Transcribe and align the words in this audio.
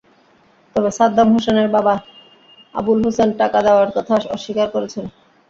তবে 0.75 0.89
সাদ্দাম 0.97 1.27
হোসেনের 1.33 1.69
বাবা 1.75 1.93
আবুল 2.75 2.99
হোসেন 3.05 3.29
টাকা 3.41 3.59
দেওয়ার 3.65 3.89
কথা 3.95 4.13
অস্বীকার 4.35 4.67
করেছেন। 4.75 5.05